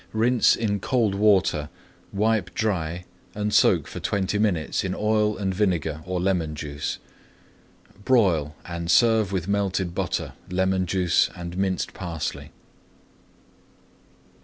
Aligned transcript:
Rinse 0.13 0.55
in 0.55 0.79
cold 0.79 1.13
water, 1.13 1.69
wipe 2.11 2.55
dry, 2.55 3.05
and 3.35 3.53
soak 3.53 3.87
for 3.87 3.99
twenty 3.99 4.39
minutes 4.39 4.83
in 4.83 4.95
oil 4.95 5.37
and 5.37 5.53
vinegar 5.53 6.01
or 6.07 6.19
lemon 6.19 6.55
juice. 6.55 6.97
Broil 8.03 8.55
and 8.65 8.89
serve 8.89 9.31
with 9.31 9.47
melted 9.47 9.93
butter, 9.93 10.33
lemon 10.49 10.87
juice, 10.87 11.29
and 11.35 11.55
minced 11.55 11.93
parsley. 11.93 12.49